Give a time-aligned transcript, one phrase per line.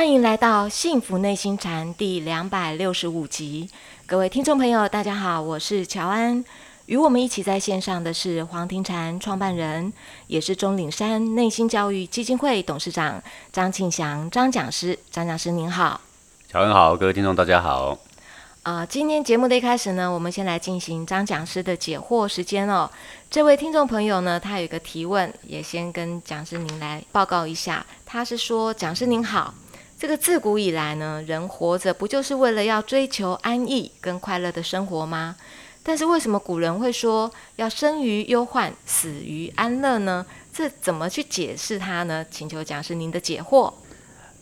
[0.00, 3.68] 欢迎来到《幸福内心禅》第两百六十五集，
[4.06, 6.42] 各位听众朋友，大家好，我是乔安。
[6.86, 9.92] 与我们一起在线上的是黄庭禅创办人，
[10.26, 14.98] 也是钟岭山内心教育基金会董事长张庆祥张讲师。
[15.10, 16.00] 张讲师您好，
[16.48, 17.98] 乔安好，各位听众大家好。
[18.62, 22.90] 啊，今天节目的一开始呢，我们先来进行张讲师的解惑时间哦。
[23.30, 27.84] 这位听众朋友呢，他有一个提问，也先跟讲师您来报告一下。
[28.06, 29.52] 他是说，讲师您好，
[30.00, 35.36] 这个自古以来呢，人活着不就是为了要追求安逸跟快乐的生活吗？
[35.82, 40.24] 但是为什么古人会说要生于忧患，死于安乐呢？
[40.54, 42.24] 这怎么去解释它呢？
[42.30, 43.70] 请求讲师您的解惑。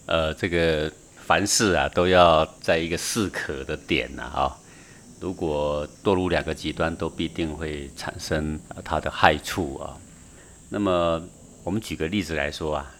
[0.07, 4.59] 呃，这个凡事啊，都要在一个适可的点呐，哈。
[5.19, 9.97] 如果堕入两个极端，都必定会产生它的害处啊。
[10.69, 11.21] 那么
[11.65, 12.95] 我们举个例子来说啊，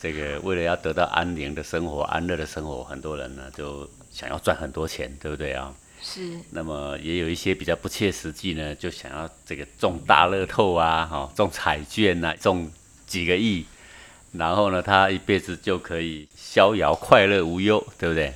[0.00, 5.74] 这个为了要得到安宁的生活、安乐的生活，很多人呢就想要赚很多钱，对不对啊？
[6.00, 12.70] 是，那么也有一些比较不切实际呢，就想要这个中大乐透啊，哈，中彩券呐，中
[13.06, 13.64] 几个亿，
[14.30, 18.32] 然后呢，他一辈子就可以逍遥快乐无忧，对不对？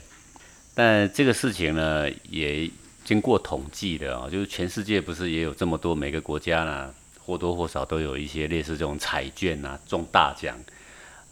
[0.75, 2.69] 但这个事情呢，也
[3.05, 6.93] 经过统计的啊，就是全世界不是也有这么多每个国家呢，
[7.25, 10.59] 或多或少都有一些类似这种彩券啊，中大奖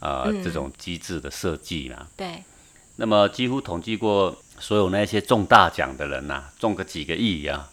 [0.01, 2.09] 啊这种机制的设计嘛。
[2.17, 2.43] 对。
[2.97, 4.37] 那么几乎统计过。
[4.63, 7.71] 所有那些中大奖的人呐，中个几个亿啊，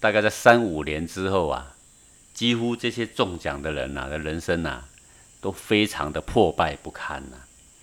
[0.00, 1.74] 大概在三五年之后啊，
[2.32, 4.82] 几乎这些中奖的人呐的人生呐，
[5.42, 7.36] 都非常的破败不堪呐。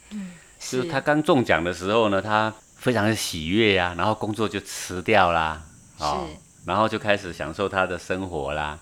[0.09, 5.61] 嗯，是他刚中奖的时候呢，他非常的喜悦呀，然后工作就辞掉啦，
[5.99, 6.27] 哦，
[6.65, 8.79] 然后就开始享受他的生活啦。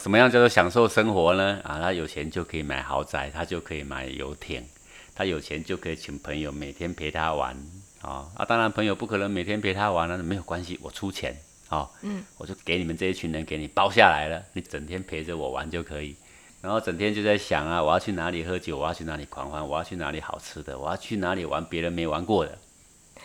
[0.00, 1.60] 怎么样叫做享受生活呢？
[1.62, 4.64] 啊，他有钱就可以买豪宅，他就可以买游艇，
[5.14, 7.54] 他有钱就可以请朋友每天陪他玩。
[8.00, 8.46] 啊啊！
[8.46, 11.36] 当然，朋友不可能每天陪他玩了，没有关系，我出钱，
[11.68, 16.16] 哦，嗯，我就给你们这一群人给你包下来了，你整天陪着我玩就可以。
[16.62, 22.56] 然后整天就在想啊，我要去哪里喝酒，我要去哪里狂欢，我要去哪里好吃的，我要去哪里玩别人没玩过的，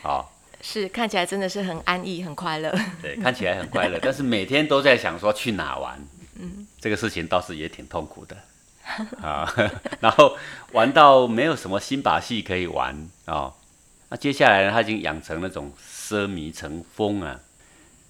[0.02, 2.78] 好，是看起来真的是很安逸、很快乐。
[3.02, 5.98] 对，看起来很快乐，但是每天都在想说去哪玩，
[6.36, 8.38] 嗯，这个事情倒是也挺痛苦的
[9.22, 9.52] 啊。
[10.00, 10.38] 然后
[10.74, 13.54] 玩到没有什么新把戏可以玩啊。
[14.10, 14.72] 那接下来呢？
[14.72, 17.40] 他已经养成那种奢靡成风啊，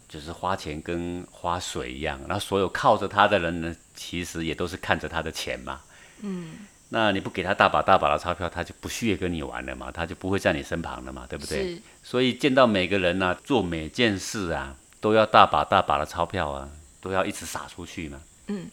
[0.10, 2.20] 就是花钱跟花水一样。
[2.28, 5.82] 那所有靠着他的人呢，其实也都是看着他的钱嘛。
[6.22, 6.54] 嗯。
[6.90, 11.82] 那你不给他大把大把的钞票，他就不屑跟你玩了嘛，他就不会在你身旁了嘛，对不对？
[12.04, 16.70] 所以见到每个人呢，做每件事啊，都要大把大把的钞票啊，
[17.06, 18.20] 都要一直撒出去嘛。
[18.48, 18.68] 嗯。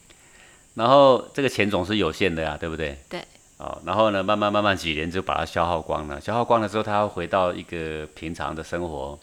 [0.74, 2.98] 然后这个钱总是有限的呀，对不对？
[3.10, 3.22] 对。
[3.58, 6.18] 哦，然后呢，慢慢慢慢几年就把它消耗光了。
[6.18, 9.16] 消耗光了之后，他要回到一个平常的生活，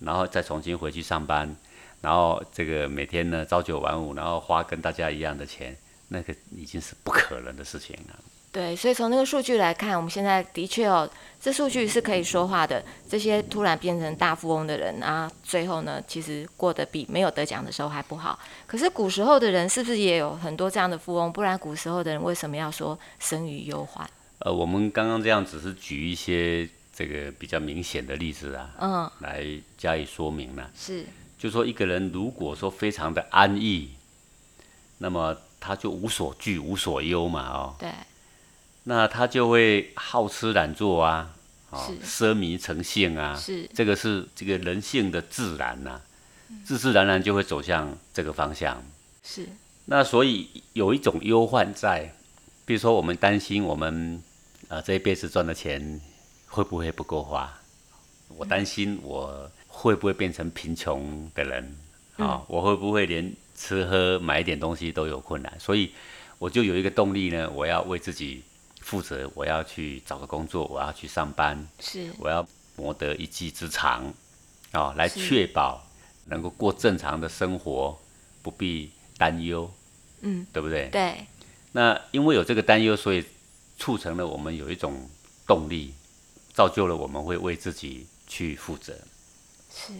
[0.00, 1.56] 然后再重新回去上班，
[2.02, 5.74] 然后这个每天呢朝九晚五，然后花跟大家一样的钱，
[6.08, 8.18] 那个已经是不可能的事情了。
[8.52, 11.08] 对，所以从那个数据来看，我们现在的确哦，
[11.40, 12.82] 这数据是可以说话的。
[13.08, 18.36] 这些突然变成大富翁的人啊，最后呢，其实过得比没有得奖的时候还不好。
[18.66, 21.32] 可是古时候的人是不是也有很多这样的富翁？
[21.32, 24.10] 不然古时候的人为什么要说生于忧患？
[24.40, 29.46] 呃，我们刚刚这样只是举一些这个比较明显的例子啊，嗯，来
[29.78, 30.68] 加以说明了。
[30.74, 31.06] 是，
[31.38, 33.90] 就说一个人如果说非常的安逸，
[34.98, 37.88] 那么他就无所惧、无所忧嘛，哦，对。
[38.90, 41.32] 那他就会好吃懒做啊，
[41.70, 43.70] 哦，奢靡成性啊，是。
[43.72, 46.00] 这个是这个人性的自然呐，
[46.64, 48.82] 自自然然就会走向这个方向。
[49.22, 49.46] 是。
[49.84, 52.12] 那所以有一种忧患在，
[52.64, 54.20] 比如说我们担心我们
[54.66, 56.00] 啊这一辈子赚的钱
[56.48, 57.48] 会不会不够花，
[58.36, 61.76] 我担心我会不会变成贫穷的人？
[62.16, 65.92] 啊，我会不会连吃喝买一点东西都有困难，所以
[66.40, 68.42] 我就有一个动力呢，我要为自己。
[68.80, 72.46] 负责，我要去找个工作，我要去上班，是，我要
[72.76, 74.12] 谋得一技之长，
[74.72, 75.86] 哦，来确保
[76.26, 77.98] 能够过正常的生活，
[78.42, 79.70] 不必担忧，
[80.22, 80.88] 嗯，对不对？
[80.88, 81.26] 对。
[81.72, 83.24] 那因为有这个担忧，所以
[83.78, 85.08] 促成了我们有一种
[85.46, 85.94] 动力，
[86.52, 88.92] 造就了我们会为自己去负责，
[89.72, 89.92] 是。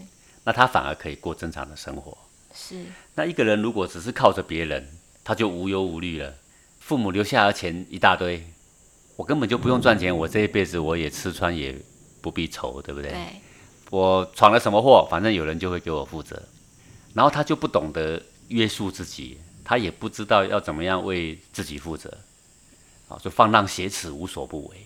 [0.43, 2.17] 那他反而可以过正常的生活，
[2.53, 2.83] 是。
[3.13, 4.85] 那一个人如果只是靠着别人，
[5.23, 6.35] 他就无忧无虑了，
[6.79, 8.43] 父母留下的钱一大堆。
[9.15, 11.75] 我根本就不用赚钱，我这一辈子我也吃穿也
[12.21, 13.11] 不必愁，对不对？
[13.11, 13.17] 对。
[13.91, 16.41] 我闯了什么祸，反正有人就会给我负责。
[17.13, 22.17] 然后他就不懂得约束自己，他也不知道要怎么样为自己负责，
[23.09, 24.77] 啊，就放浪挟持，无所不为。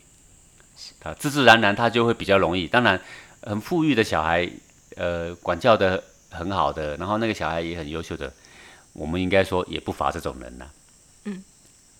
[0.99, 2.67] 他自自然然他就会比较容易。
[2.67, 2.99] 当然，
[3.43, 4.49] 很富裕的小孩，
[4.95, 8.33] 呃，管教的很好的，然后那个小孩也很优秀的，
[8.93, 10.65] 我们应该说也不乏这种人呐。
[10.67, 10.84] 嗯。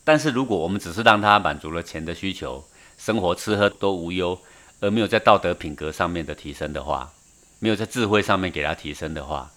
[0.06, 2.66] 但是如果我们只是让他满足了钱的需求，
[2.98, 4.40] 生活吃喝都无忧，
[4.80, 7.12] 而没有在道德品格上面的提升的话，
[7.60, 9.52] 没有在智慧上面给他提升的话，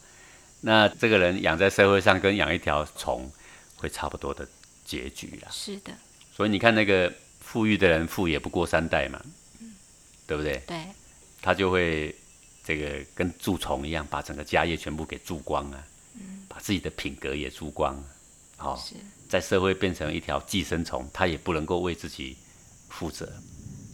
[0.62, 3.30] 那这个人养在社会上跟养一条虫
[3.76, 4.48] 会差不多的
[4.84, 5.48] 结局啦。
[5.52, 5.92] 是的。
[6.34, 9.20] 所以你看那个富裕的人富也不过三代嘛，
[10.26, 10.62] 对不对？
[10.66, 10.82] 对。
[11.40, 12.14] 他就会
[12.64, 15.84] 这个跟蛀虫一样，把整个家业全部给蛀光啊，
[16.48, 18.02] 把自己的品格也蛀光，
[18.56, 18.82] 好，
[19.28, 22.36] 在社会变成一条寄生虫，他也不能够为自己
[22.88, 23.30] 负责。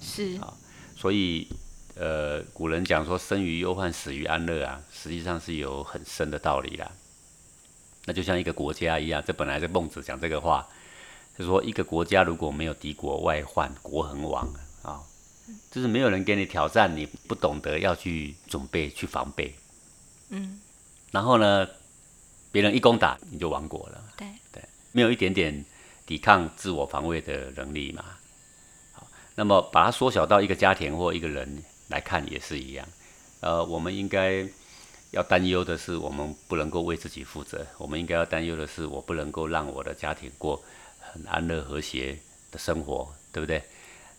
[0.01, 0.39] 是。
[0.41, 0.55] 啊，
[0.97, 1.49] 所以。
[1.97, 6.91] 呃，古人讲说“生于忧患，死于安乐”啊，实际上是有很深的道理啦。
[8.05, 10.67] 那就像一个国家一样，这本来是孟子讲这个话，
[11.39, 14.53] 就说一个国家如果没有敌国外患，国恒亡
[14.83, 15.01] 啊，
[15.71, 19.55] 就是没有人给你挑战，你不懂得要去准备、去防备，
[20.31, 20.61] 嗯，
[21.13, 21.65] 然后呢，
[22.51, 24.35] 别人一攻打你就亡国了，对对，
[24.95, 25.63] 没有一点点
[26.07, 28.03] 抵抗、自我防卫的能力嘛。
[28.93, 31.63] 好，那么把它缩小到一个家庭或一个人。
[31.89, 32.89] 来看也是一样，
[33.41, 34.43] 呃，我们应该
[35.11, 37.65] 要担忧的是，我们不能够为自己负责。
[37.77, 40.61] 我们应该要担忧的是，我不能够让我的家庭过
[40.99, 42.19] 很安乐和谐
[42.51, 43.63] 的生活，对不对？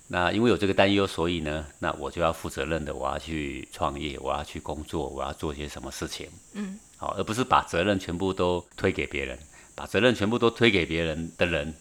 [0.07, 9.39] 那因为有这个担忧，所以呢，那我就要负责任的，我要去创业，我要去工作，我要做些什么事情，嗯，好，而不是把责任全部都推给别人，
[9.75, 11.73] 把责任全部都推给别人的人，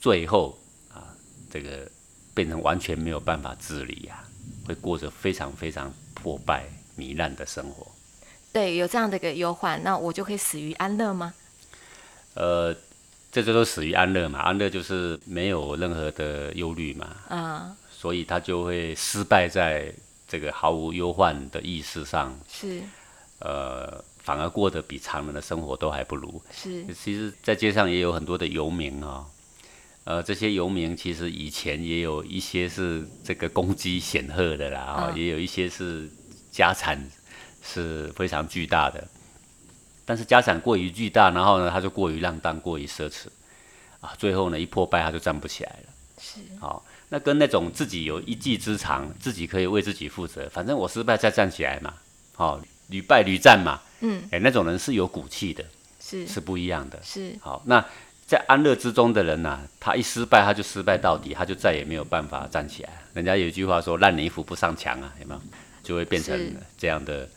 [0.00, 0.58] 最后
[0.92, 1.14] 啊，
[1.50, 1.88] 这个
[2.34, 4.22] 变成完全没有办法自理呀。
[4.66, 7.86] 会过着非常非常破败糜烂的生活。
[8.52, 11.32] 对，有这样的一个忧患，那我就可以死于安乐吗？
[12.34, 12.74] 呃，
[13.30, 17.16] 这就都死于安乐嘛，安乐就是没有任何的忧虑嘛。
[17.28, 17.76] 啊。
[17.90, 19.92] 所以他就会失败在
[20.26, 22.36] 这个毫无忧患的意识上。
[22.48, 22.82] 是。
[23.40, 26.42] 呃，反而过得比常人的生活都还不如。
[26.50, 26.84] 是。
[26.94, 29.26] 其实，在街上也有很多的游民啊。
[30.04, 36.08] 呃，这些游民其实以前也有一些是这个功绩显赫的啦，啊，也有一些是
[36.52, 37.10] 家产
[37.60, 39.04] 是非常巨大的，
[40.04, 43.26] 但是家产过于巨大，然后呢，他就过于浪荡，过于奢侈，
[44.00, 45.92] 啊，最后呢一破败他就站不起来了。
[46.20, 51.92] 是，好，那跟那种自己有一技之长，自己可以为自己负责，反正我失败再站起来嘛，
[52.36, 55.64] 好，屡败屡战嘛，嗯，哎，那种人是有骨气的，
[56.00, 57.84] 是是不一样的，是，好，那。
[58.28, 62.90] 在安乐之中的人呐，他一失败，他就失败到底，他就再也没有办法站起来。
[63.14, 65.40] 人家有一句话说：“烂泥扶不上墙啊，有没有？”
[65.84, 66.36] 就会变成
[66.76, 67.28] 这样的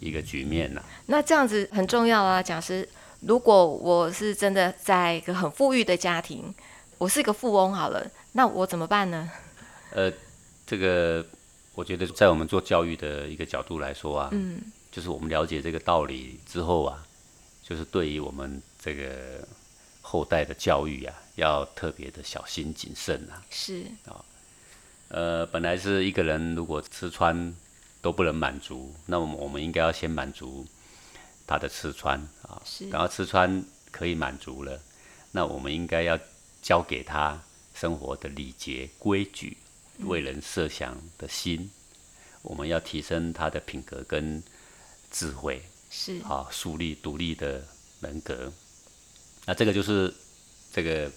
[0.00, 0.82] 一个局面呐。
[1.06, 2.88] 那这样子很重要啊，讲师。
[3.20, 6.52] 如果我是真的在一个很富裕的家庭，
[6.98, 9.30] 我是一个富翁好了，那我怎么办呢？
[9.92, 10.12] 呃，
[10.66, 11.24] 这个
[11.76, 14.60] 我觉得在我们做教育的一个角度来说啊，嗯，
[14.92, 17.04] 就是我们了解这个道理之后啊，
[17.64, 19.44] 就是对于我们这个。
[20.04, 23.40] 后代的教育啊，要特别的小心谨慎啊。
[23.48, 24.22] 是啊，
[25.08, 27.54] 呃，本来是一个人如果吃穿
[28.00, 30.66] 都不能满足，那么我们应该要先满足
[31.46, 32.60] 他的吃穿啊。
[32.66, 34.78] 是，然后吃穿可以满足了，
[35.30, 36.18] 那我们应该要
[36.60, 37.40] 教给他
[37.72, 39.56] 生活的礼节规矩、
[40.00, 41.70] 为人设想的心。
[42.42, 44.42] 我们要提升他的品格跟
[45.12, 47.62] 智慧，是啊，树立独立的
[48.00, 48.50] 人格。
[49.44, 50.12] 那这个就是
[50.72, 51.10] 这个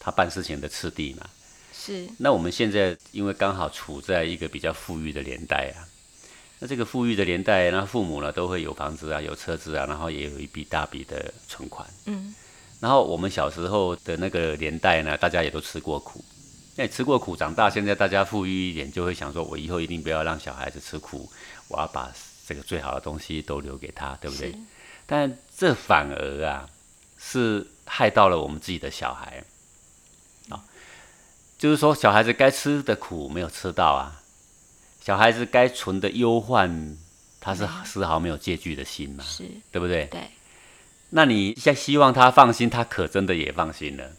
[0.00, 1.28] 他办事情的次第嘛。
[1.72, 2.08] 是。
[2.18, 5.84] 那我们现在因为刚好处在一个比较富裕的年代啊，
[6.58, 11.88] 那这个富裕的年代，那父母呢都会有房子啊，有车子啊，然后也有一笔大笔的存款。
[12.06, 12.34] 嗯。
[12.80, 16.24] 然后我们小时候的那个年代呢，大家也都吃过苦。
[16.74, 21.30] 那吃过苦长大，现在大家富裕一点，就会想说，我以后一定不要让小孩子吃苦，
[21.68, 22.10] 我要把
[22.46, 24.54] 这个最好的东西都留给他，对不对？
[25.06, 26.68] 但这反而啊。
[27.24, 29.44] 是害到了我们自己的小孩，
[30.48, 30.64] 啊，
[31.56, 34.20] 就是说小孩子该吃的苦没有吃到啊，
[35.00, 36.98] 小孩子该存的忧患，
[37.38, 40.06] 他是丝毫没有戒惧的心嘛，是，对不对？
[40.06, 40.30] 对。
[41.10, 44.10] 那你现在希望他放心，他可真的也放心了，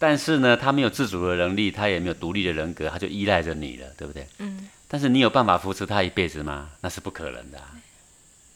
[0.00, 4.26] 但是呢，他没有自主的能力，他也没有独立的人格，他就依赖着你了，对不对？
[4.38, 4.68] 嗯。
[4.92, 6.68] 但是你有办法扶持他一辈子吗？
[6.82, 7.58] 那是不可能的。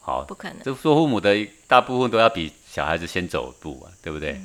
[0.02, 0.62] 好，不可能。
[0.62, 1.34] 就做父母的
[1.66, 4.38] 大部分都要比小孩子先走步啊，对不对？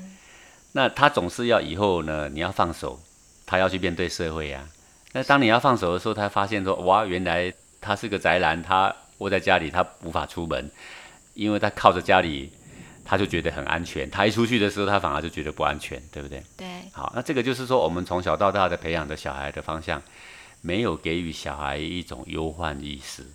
[0.72, 2.98] 那他总是要以后呢，你要放手，
[3.46, 4.66] 他要去面对社会呀。
[5.12, 10.72] 那当你要放手的时候，他发现说，哇，原来他是个宅男，他窝在家里，他无法出门，
[11.34, 12.54] 因为他靠着家里，
[13.04, 14.10] 他就觉得很安全。
[14.10, 16.42] 他一出去的时候，他反而就觉得不安全，对不对？
[16.56, 16.68] 对。
[16.94, 20.02] 好，那这个就是说，我们从小到大的培养的小孩的方向，
[20.62, 23.26] 没有给予小孩一种忧患意识，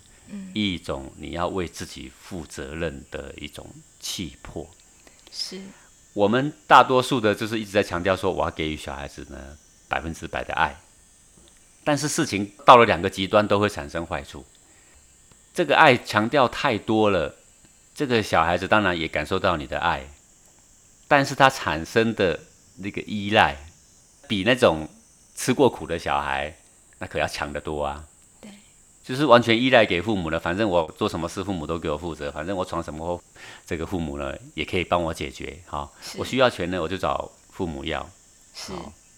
[0.53, 3.67] 一种你要为自己负责任的一种
[3.99, 4.67] 气魄。
[5.31, 5.61] 是
[6.13, 9.57] 我们大多数的，就是一直在强调说，我要给予小孩子呢
[9.87, 10.79] 百分之百的爱，
[11.83, 14.45] 但是事情到了两个极端，都会产生坏处。
[15.53, 17.35] 这个爱强调太多了，
[17.93, 20.07] 这个小孩子当然也感受到你的爱，
[21.07, 22.39] 但是他产生的
[22.77, 23.57] 那个依赖，
[24.27, 24.89] 比那种
[25.35, 26.57] 吃过苦的小孩，
[26.99, 28.03] 那可要强得多啊。
[28.41, 28.49] 对，
[29.03, 33.23] 就是完全依赖给父母了，反正我做什么事，父母都给我负责，反正我闯什么祸，
[33.65, 35.57] 这个父母呢也可以帮我解决。
[35.65, 38.07] 好，是我需要钱呢，我就找父母要，
[38.53, 38.73] 是。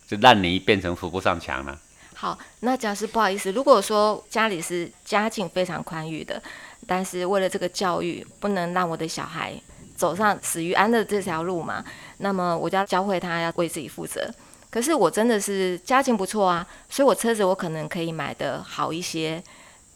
[0.07, 1.79] 就烂泥变成扶不上墙了。
[2.15, 6.41] 好，那假设不好意思，如果说家里是家境非常宽裕的，
[6.87, 9.53] 但是为了这个教育，不能让我的小孩
[9.95, 11.85] 走上死于安乐这条路嘛，
[12.17, 14.33] 那么我就要教会他要为自己负责。
[14.69, 19.41] 可是我真的是家境不错啊，所以我车子我可能可以买的好一些，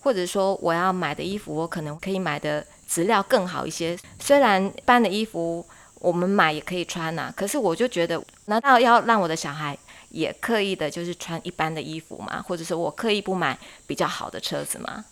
[0.01, 3.97] 或者说我要买的衣服我可能可以买的质料更好一些。
[4.19, 5.65] 虽然一般的衣服
[5.99, 9.77] 我们买也可以穿呐、可是我就觉得，难道要让我的小孩？
[10.09, 15.05] 也刻意的就是穿一般的衣服吗，或者是我刻意不买比较好的车子吗？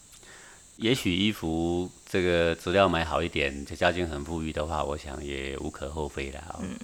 [0.77, 6.59] 也许衣服这个质量买好一点，这家境很富裕的话，我想也无可厚非的啊。
[6.61, 6.75] 嗯。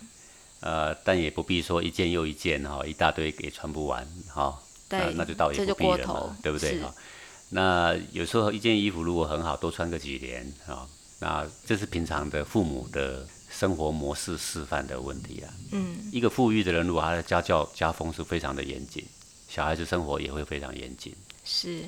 [0.59, 4.57] 呃，但也不必说一件又一件哈，一大堆也穿不完哈。
[4.89, 6.93] 对、那那就倒也不必了嘛，对不对哈？
[7.49, 10.87] 那有时候一件衣服如果很好，多穿个几年啊，
[11.19, 13.27] 那这是平常的父母的。
[13.49, 19.03] 生活模式示范的问题啊，嗯，一个富裕的人，如果他的家教家风是非常的严谨，
[19.47, 21.15] 小孩子生活也会非常严谨。
[21.43, 21.85] 是，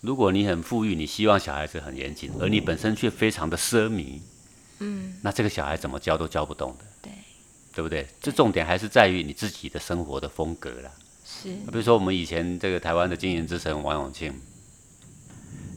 [0.00, 4.20] 如果你很富裕，你希望小孩子很严谨，而你本身却非常的奢靡，
[4.80, 7.12] 嗯，那这个小孩怎么教都教不动的，对，
[7.74, 8.06] 对不对？
[8.20, 10.90] 这重点还是在于你自己的生活的风格啦。
[11.24, 14.32] 是，比如说我们以前这个台湾的经营之神王永庆，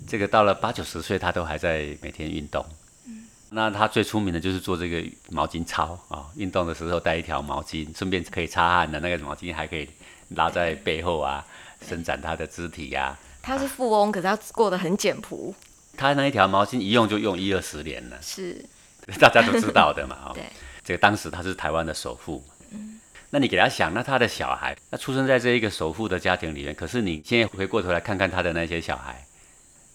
[0.07, 2.65] 这个到了八九十岁，他都还在每天运动。
[3.51, 9.87] 那他最出名的就是做这个毛巾操啊，运动的时候带一条毛巾，顺便可以擦汗的那个毛巾还可以
[10.29, 11.45] 拉在背后啊，
[11.87, 13.17] 伸展他的肢体呀。
[13.41, 15.55] 他是富翁，可是他过得很简朴。
[15.95, 18.65] 他那一条毛巾一用就用一二十年了，是
[19.21, 20.31] 大家都知道的嘛。
[20.33, 20.43] 对，
[20.85, 22.41] 这个当时他是台湾的首富。
[22.71, 23.01] 嗯，
[23.31, 29.25] 那你给他想，那他的小孩，那出生在这一个首富的家庭里面，可是你现在回过头来看看他的那些小孩，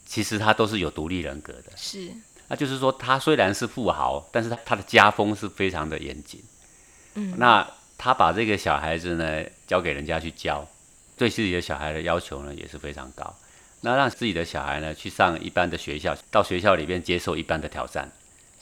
[0.04, 1.72] 其实他都是有独立人格的。
[1.76, 2.10] 是。
[2.48, 6.42] 那就是说，他虽然是富豪，但是他他的家风是非常的严谨。
[7.14, 7.64] 嗯，那
[7.96, 10.66] 他把这个小孩子呢交给人家去教，
[11.16, 13.36] 对自己的小孩的要求呢也是非常高。
[13.82, 18.10] 那让自己的小孩呢去上一般的学校，到学校里面接受一般的挑战。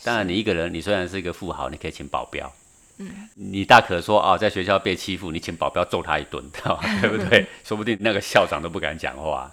[0.03, 2.51] 当然，你一个人，你虽然是一个富豪，你可以请保镖。
[2.97, 6.43] 嗯，你大可说啊，在学校被欺负，你请保镖揍他一顿，
[7.01, 7.45] 对不对？
[7.63, 9.51] 说不定那个校长都不敢讲话。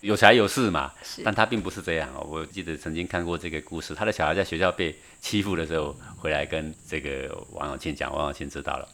[0.00, 0.92] 有财有势嘛，
[1.24, 2.24] 但他并不是这样哦。
[2.28, 8.88] 我记得曾经看过这个故事，他的小孩在学校被欺负的时候，回来跟这个王永庆讲，王永庆知道了，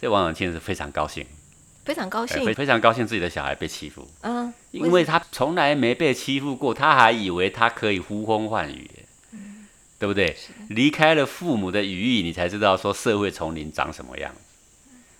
[0.00, 1.26] 这王永庆是非常高兴，
[1.84, 9.05] 非常高兴，非非常高兴自己的小孩被欺负，嗯，因为他从来没被欺负过，他还以为他可以呼风唤雨，嗯，
[9.98, 10.36] 对不对？
[10.68, 14.34] 离开了父母的羽翼，你才知道说社会丛林长什么样。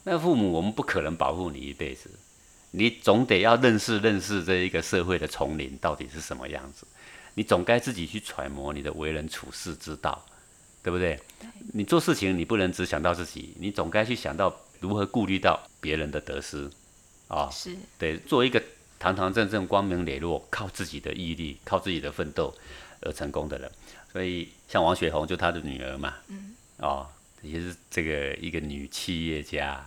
[0.04, 2.10] 那父母我们不可能保护你一辈子。
[2.72, 6.86] 你总得要认识认识这一个社会的丛林到底是什么样子，
[7.34, 10.22] 你总该自己去揣摩你的为人处事之道，
[10.82, 11.18] 对不对？
[11.72, 16.70] 你做事情你不能只想到自己，你总该去想到如何顾虑到别人的得失，
[17.28, 18.62] 啊，是对，做一个
[18.98, 22.54] 堂堂正正、光明磊落、靠自己的毅力、靠自己的奋斗
[23.00, 23.70] 而成功的人。
[24.12, 27.06] 所以像王雪红就她的女儿嘛，嗯，哦，
[27.42, 29.86] 也是这个一个女企业家。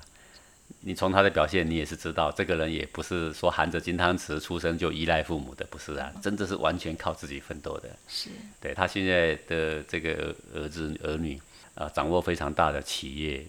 [0.82, 7.90] 你从她的表现，你也是知道，这个人也不是说含着金汤匙出生就依赖父母的，不是啊，真的是完全靠自己奋斗的。
[8.08, 8.30] 是，
[8.62, 11.42] 对她现在的这个儿子儿女
[11.74, 13.44] 啊，掌握非常大的企业，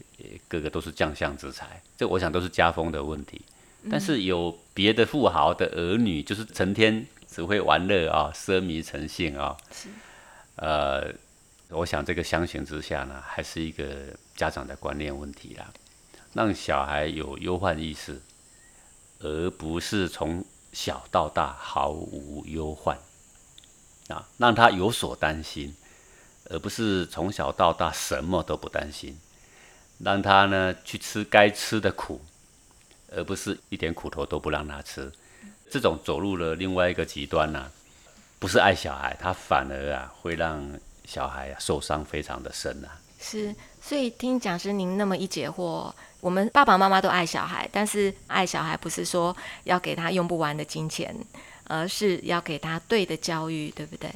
[0.49, 1.81] 个个都是将相之才。
[1.97, 3.41] 这我想都是家风的问题。
[3.91, 9.57] 但是有别的富豪的儿女，就是成天只会玩乐啊，奢靡成性啊。
[9.73, 9.89] 是。
[10.57, 11.15] 呃，
[11.69, 13.87] 我想这个相形之下呢，还是一个
[14.35, 15.73] 家长的观念问题啦。
[16.33, 18.21] 让小孩有忧患意识，
[19.21, 22.99] 而不是从小到大毫无忧患
[24.09, 25.75] 啊，让他有所担心，
[26.51, 29.19] 而不是从小到大什么都不担心，
[29.99, 32.21] 让他呢去吃该吃的苦，
[33.11, 35.11] 而不是一点苦头都不让他吃。
[35.71, 37.71] 这种走入了另外一个极端呢，
[38.39, 40.69] 不是爱小孩，他反而啊会让
[41.05, 42.99] 小孩啊受伤非常的深啊。
[43.21, 51.15] 是，所以听讲师您那么一解惑，我们爸爸妈妈都爱小孩，但是爱小孩不是说要给他用不完的金钱，
[51.65, 54.11] 而是要给他对的教育，对不对？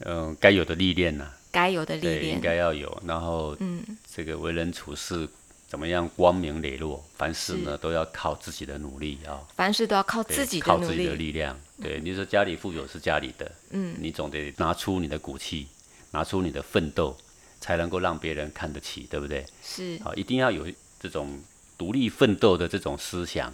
[0.00, 3.02] 嗯，该有的历练呐、该有的历练，应，该要有。
[3.06, 3.82] 然后嗯，
[4.14, 5.26] 这个为人处事
[5.68, 9.38] 怎么样光明磊落，凡事呢都要靠自己的努力啊。
[9.54, 11.54] 凡事都要靠自己的靠自己的力，量。
[11.82, 15.68] 对，你说家里富有是家里的，嗯，你总得拿出你的骨气，
[16.12, 17.14] 拿出你的奋斗，
[17.60, 19.44] 才能够让别人看得起，对不对？
[19.62, 20.66] 是，好，一定要有
[20.98, 21.38] 这种
[21.76, 23.52] 独立奋斗的这种思想，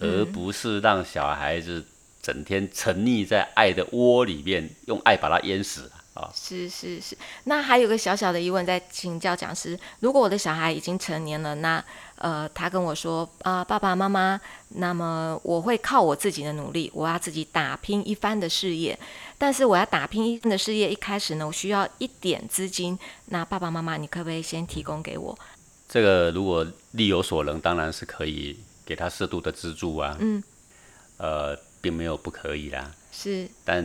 [0.00, 1.86] 而嗯不是让小孩子
[2.22, 6.30] 整天沉溺在爱的窝里面，用爱把他淹死啊。
[6.32, 7.18] 是是是。
[7.44, 11.84] 那还有个小小的疑问，在请教讲师：如果我的小孩已经成年了，那
[12.16, 18.96] 呃，他跟我说啊、爸爸妈妈，那么我会靠我自己的努力，我要自己打拼一番的事业。
[19.36, 22.96] 但是我要打拼一番的事业，一开始呢，我需要一点资金。
[23.26, 25.36] 那爸爸妈妈，你可不可以先提供给我？
[25.88, 30.16] 这个如果力有所能，当然是可以给他适度的资助啊。
[30.20, 30.40] 嗯，
[31.16, 32.90] 呃，并没有不可以啦。
[33.14, 33.84] 是但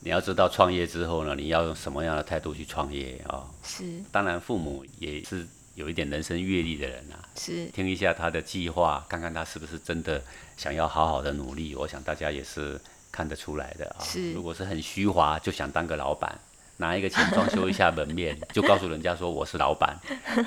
[0.00, 10.22] 你要知道，创业之后呢，你要用什么样的态度去创业啊、是当然，父母也是有一点人生阅历的人啊，是，听一下他的计划，看看他是不是真的
[10.58, 11.74] 想要好好的努力。
[11.74, 12.78] 我想大家也是
[13.10, 14.04] 看得出来的啊。
[14.04, 16.38] 是如果是很虚华，就想当个老板，
[16.76, 19.96] 拿一个钱装修一下门面，就告诉人家说我是老板，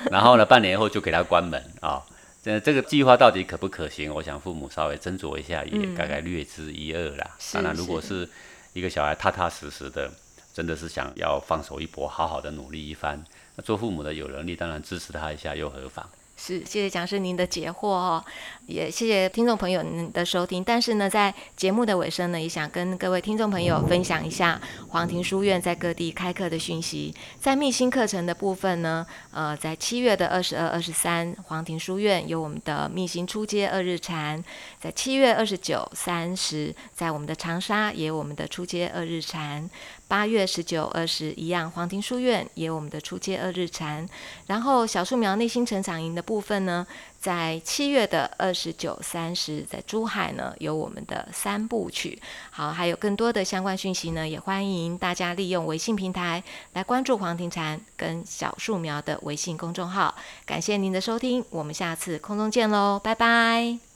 [0.08, 2.00] 然后呢，半年后就给他关门啊。
[2.42, 4.12] 这这个计划到底可不可行？
[4.14, 7.36] 我想父母稍微斟酌一下，也嗯大概略知一二啦。
[7.38, 8.28] 是当然，如果是是
[8.72, 10.10] 一个小孩踏踏实实的，
[10.54, 13.22] 真的是想要放手一搏，好好的努力一番，
[13.56, 16.08] 那做父母的有能力，当然支持他一下又何妨？
[16.42, 18.24] 是，谢谢讲师您的解惑哦，
[18.64, 20.64] 也谢谢听众朋友您的收听。
[20.64, 27.14] 但是呢，在节目的尾声呢，也想跟各位听众朋友分享一下黄庭书院在各地开课的讯息。
[27.38, 34.42] 在密心课程的部分呢，呃，在七月的二十二、二十三，黄庭书院有我们的密心初阶二日禅；
[34.80, 39.68] 在七月二十九、三十，在我们的长沙也有我们的初阶二日禅。
[40.10, 44.04] 八月十九、二十一样，黄庭书院也有我们的初阶二日禅。
[44.48, 46.84] 然后小树苗内心成长营的部分呢，
[47.20, 52.20] 在七月的二十九、三十，在珠海呢有我们的三部曲。
[52.50, 56.42] 好，还有更多的相关讯息呢，也欢迎大家利用微信平台
[56.72, 60.12] 来关注黄庭禅跟小树苗的微信公众号。
[60.44, 63.89] 感谢您的收听，我们下次空中见喽，拜拜。